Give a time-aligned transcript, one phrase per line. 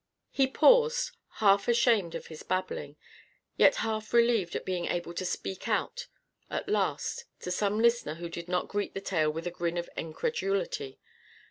[0.31, 2.95] He paused, half ashamed of his babbling,
[3.55, 6.07] yet half relieved at being able to speak out
[6.49, 9.87] at last to some listener who did not greet the tale with a grin of
[9.95, 10.97] incredulity.